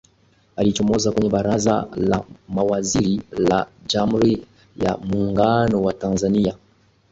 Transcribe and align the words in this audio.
Alichomoza 0.55 1.11
kwenye 1.11 1.29
baraza 1.29 1.87
la 1.95 2.23
Mawaziri 2.47 3.21
la 3.37 3.67
Jamhuri 3.87 4.47
ya 4.77 4.97
Muungano 4.97 5.81
wa 5.81 5.93
Tanzania 5.93 6.55